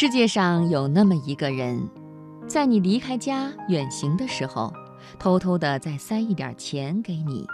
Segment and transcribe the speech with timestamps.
[0.00, 1.90] 世界上有那么一个人，
[2.46, 4.72] 在你离开家远行的时候，
[5.18, 7.44] 偷偷的再塞一点钱给你；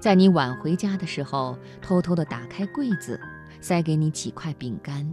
[0.00, 3.20] 在你晚回家的时候，偷偷的打开柜子，
[3.60, 5.08] 塞给你几块饼干。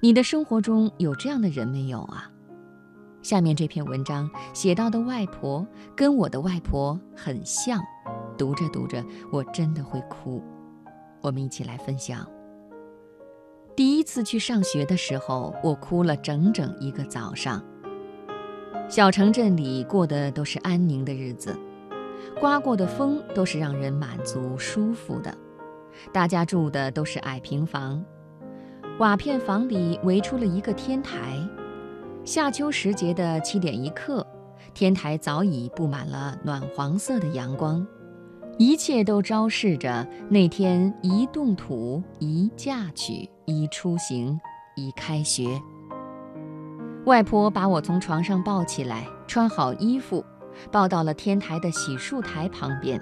[0.00, 2.30] 你的生活中有这样的人没有啊？
[3.20, 7.78] 下面这篇文章写到的外婆跟我的外婆很像，
[8.38, 10.42] 读着读着我真的会哭。
[11.20, 12.26] 我们一起来分享。
[13.76, 17.62] 第一次去上学的时候，我哭了整整一个早上。
[18.88, 21.54] 小城镇里过的都是安宁的日子，
[22.40, 25.36] 刮过的风都是让人满足舒服的，
[26.10, 28.02] 大家住的都是矮平房，
[28.98, 31.36] 瓦片房里围出了一个天台。
[32.24, 34.26] 夏秋时节的七点一刻，
[34.72, 37.86] 天台早已布满了暖黄色的阳光，
[38.56, 44.38] 一切都昭示着那天一动土，一嫁娶，一出行，
[44.74, 45.60] 一开学。
[47.06, 50.24] 外婆把我从床上抱起来，穿好衣服，
[50.70, 53.00] 抱到了天台的洗漱台旁边。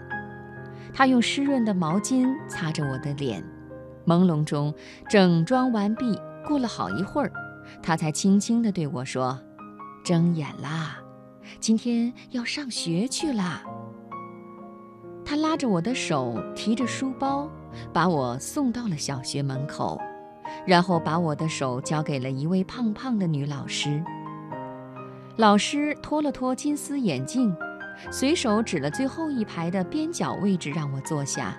[0.92, 3.42] 她用湿润的毛巾擦着我的脸，
[4.06, 4.72] 朦胧中
[5.08, 6.18] 整装完毕。
[6.46, 7.32] 过了好一会儿。
[7.82, 9.40] 她才轻轻地对我说
[10.04, 10.98] ：“睁眼啦，
[11.58, 13.62] 今天要上学去啦。”
[15.24, 17.48] 他拉着我的手，提着书包，
[17.94, 19.98] 把我送到了小学门口，
[20.66, 24.02] 然后把我的手交给了一位胖胖的女老师。
[25.36, 27.54] 老师脱了脱金丝眼镜，
[28.10, 31.56] 随手指了最后一排的边角位置，让我坐下。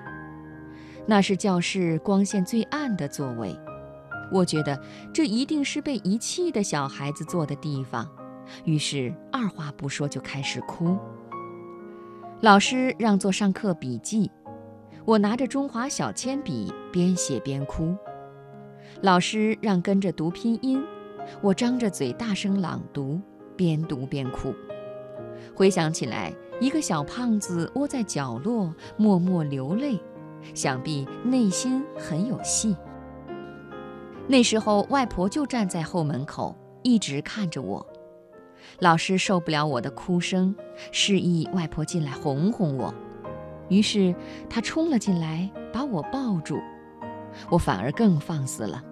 [1.06, 3.54] 那是教室光线最暗的座位。
[4.32, 4.82] 我觉得
[5.14, 8.10] 这一定是被遗弃的小孩子坐的地方，
[8.64, 10.98] 于是二话不说就开始哭。
[12.42, 14.32] 老师让做上课笔记，
[15.06, 17.96] 我拿着中华小铅笔边写边哭。
[19.02, 20.82] 老师让跟着读拼音，
[21.42, 23.20] 我张着嘴大声朗读，
[23.56, 24.54] 边读边哭。
[25.54, 30.00] 回想起来，一个小胖子窝在角落默默流泪，
[30.54, 32.76] 想必内心很有戏。
[34.28, 37.86] 那时候，外婆就站在后门口，一直看着我。
[38.80, 40.55] 老师受不了我的哭声，
[40.92, 42.94] 示意外婆进来哄哄我。
[43.67, 44.16] 于是
[44.50, 46.60] 她冲了进来，把我抱住。
[47.50, 48.84] 我反而更放肆了。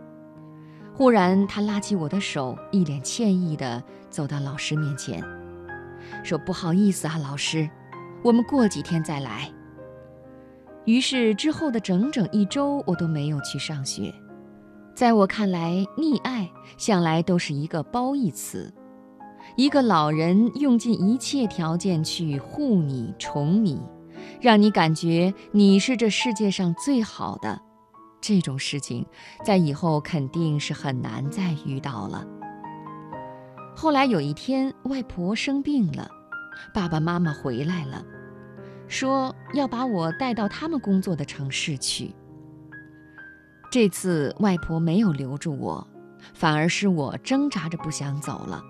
[0.93, 5.23] 忽然，他拉起我的手，一脸歉意地走到老师面前，
[6.23, 7.69] 说：“不好意思啊，老师，
[8.23, 9.51] 我们过几天再来。”
[10.85, 14.13] 于是之后的整整一周，我都没有去上学。
[14.93, 18.71] 在我看来，溺爱向来都是一个褒义词，
[19.55, 23.81] 一个老人用尽一切条件去护你、宠你，
[24.39, 27.59] 让你感觉你是这世界上最好的，
[28.23, 29.05] 这种事情
[29.43, 32.25] 在以后肯定是很难再遇到了。
[33.75, 36.09] 后来有一天，外婆生病了，
[36.73, 38.01] 爸爸妈妈回来了，
[38.87, 42.15] 说要把我带到他们工作的城市去。
[43.69, 45.85] 这次外婆没有留住我，
[46.33, 48.63] 反而是我挣扎着不想走了。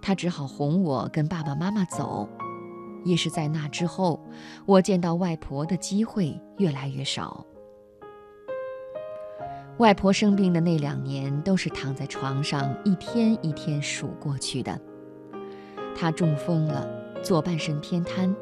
[0.00, 2.26] 她只好哄我跟爸爸妈妈走。
[3.04, 4.18] 也是在那之后，
[4.64, 7.44] 我见到外婆的机会越来越少。
[9.78, 14.80] 外婆生病的那两年，都是躺在床上一天一天数过去的。
[15.96, 16.88] 她中风了，
[17.22, 18.34] 左半身偏瘫。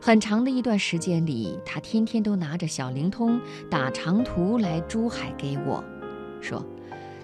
[0.00, 3.38] 很长的一段时间里，她天天都拿着小灵通
[3.70, 5.84] 打长途来珠海给我，
[6.40, 6.64] 说：“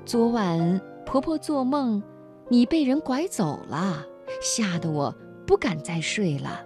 [0.05, 2.03] 昨晚婆婆做梦，
[2.51, 4.05] 你被人拐走了，
[4.43, 5.15] 吓得我
[5.47, 6.61] 不敢再睡了。”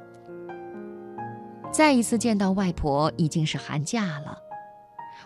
[1.71, 4.37] 再一次见到外婆已经是寒假了，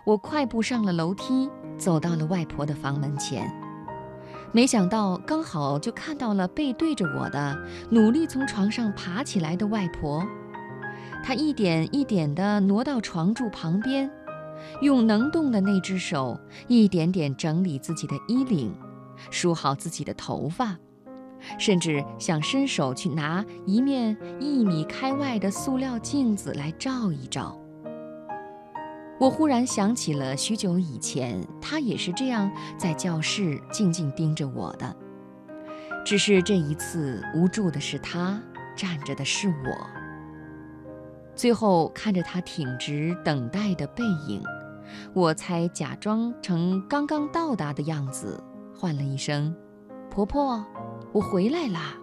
[0.06, 3.52] 我快步上了楼梯，走到了外婆的房门前，
[4.52, 7.58] 没想到刚好就看到了背对着我的、
[7.90, 10.24] 努力从床上爬起来的外婆。
[11.24, 14.08] 她一点一点地挪到床柱旁边，
[14.80, 18.72] 用能动的那只手一点点整理自己的衣领，
[19.32, 20.76] 梳好自己的头发，
[21.58, 27.58] 甚至想伸手去拿一面一米开外的塑料镜子来照一照。
[29.18, 34.94] 我忽然想起了许久以前，他也是这样在教室静静盯着我的，
[36.04, 38.38] 只是这一次无助的是他，
[38.76, 39.86] 站着的是我。
[41.34, 44.42] 最后看着他挺直等待的背影，
[45.14, 48.42] 我才假装成刚刚到达的样子，
[48.74, 49.54] 唤了一声
[50.10, 50.64] ：“婆婆，
[51.12, 51.94] 我回来啦。”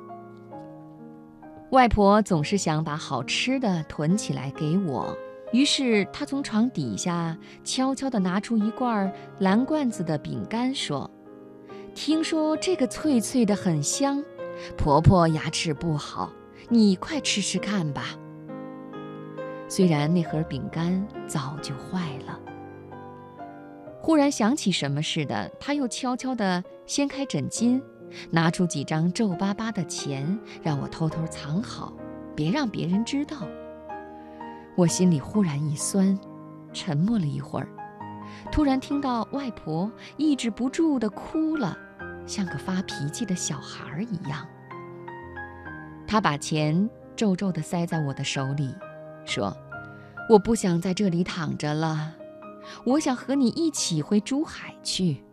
[1.69, 5.15] 外婆总是想把好吃的囤起来给我，
[5.53, 11.09] 于是她从床底下悄悄地拿出一罐蓝罐子的饼干，说
[11.93, 14.21] ：“听说这个脆脆的很香，
[14.75, 16.31] 婆婆牙齿不好，
[16.69, 18.17] 你快吃吃看吧。
[19.69, 22.39] 虽然那盒饼干早就坏了，
[24.01, 27.79] 忽然想起什么似的，他又悄悄地掀开枕巾，
[28.31, 31.93] 拿出几张皱巴巴的钱，让我偷偷藏好，
[32.35, 33.37] 别让别人知道。
[34.75, 36.17] 我心里忽然一酸，
[36.73, 37.67] 沉默了一会儿，
[38.51, 41.77] 突然听到外婆抑制不住地哭了，
[42.25, 44.47] 像个发脾气的小孩儿一样。
[46.07, 48.73] 她把钱皱皱地塞在我的手里。
[49.25, 49.55] 说
[50.27, 52.13] ：“我不想在这里躺着了，
[52.85, 55.23] 我想和你一起回珠海去。”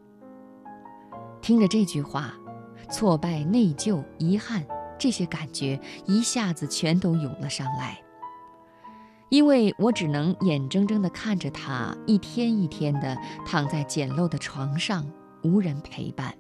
[1.43, 2.35] 听着这句话，
[2.89, 4.65] 挫败、内疚、遗憾
[4.97, 8.01] 这些感觉一下子全都涌了上来。
[9.31, 13.17] 因为我只能眼睁睁地看着他一天一天地
[13.47, 15.07] 躺在简陋的床上，
[15.43, 16.35] 无人陪伴，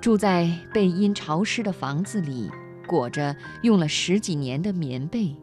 [0.00, 2.50] 住在背阴潮湿的房子里，
[2.86, 5.34] 裹着用了十几年的棉被。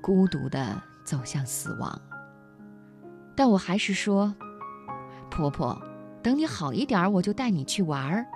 [0.00, 2.00] 孤独地走向死亡，
[3.36, 4.34] 但我还是说
[5.30, 5.80] ：“婆婆，
[6.22, 8.26] 等你好一点，我就带你去玩儿。”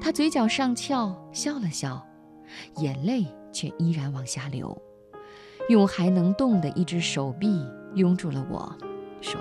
[0.00, 2.06] 她嘴角上翘，笑了笑，
[2.76, 4.76] 眼泪却依然往下流，
[5.70, 7.64] 用还能动的一只手臂
[7.94, 8.76] 拥住了我，
[9.20, 9.40] 说：“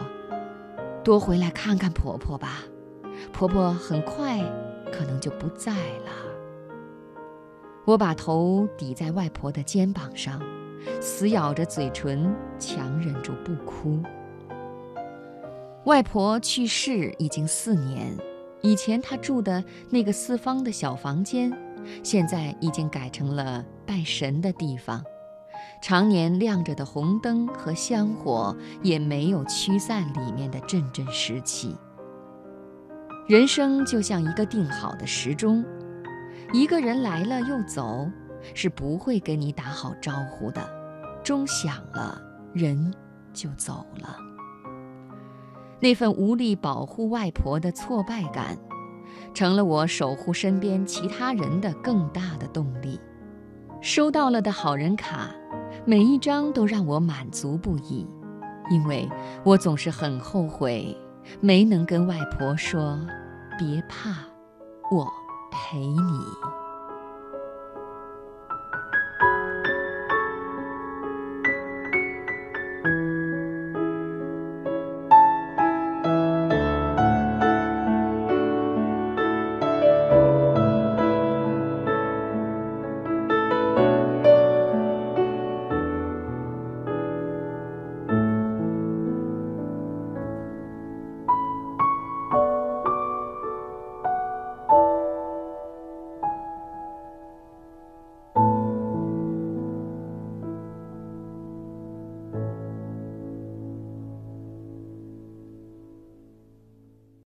[1.04, 2.60] 多回来看看婆婆吧，
[3.34, 4.38] 婆婆很快
[4.92, 6.12] 可能就不在了。”
[7.84, 10.40] 我把头抵在外婆的肩膀上。
[11.02, 14.02] 死咬着嘴唇，强忍住不哭。
[15.86, 18.16] 外婆去世已经四年，
[18.62, 21.52] 以前她住的那个四方的小房间，
[22.02, 25.04] 现在已经改成了拜神的地方。
[25.82, 31.76] 常年亮着的红灯和香火也没有驱散里面的阵阵湿气。
[33.28, 35.64] 人生就像一个定好的时钟，
[36.52, 38.10] 一个人来了又走，
[38.54, 40.68] 是不会跟你打好招呼的。
[41.24, 42.20] 钟响了，
[42.54, 42.92] 人
[43.34, 44.18] 就走了。
[45.80, 48.58] 那份无力保护外婆的挫败感，
[49.34, 53.00] 成了我守护身边其他人的更大的动力。
[53.82, 55.30] 收到了的好人卡，
[55.86, 58.06] 每一张都让我满足不已，
[58.70, 59.08] 因为
[59.44, 60.96] 我总是很后悔
[61.40, 63.00] 没能跟外婆说
[63.58, 64.12] ：“别怕，
[64.92, 65.08] 我
[65.50, 66.20] 陪你。”